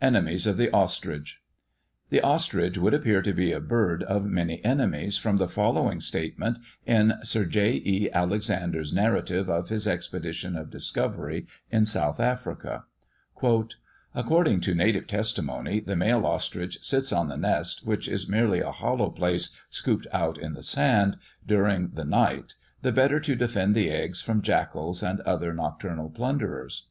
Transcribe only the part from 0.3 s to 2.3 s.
OF THE OSTRICH. The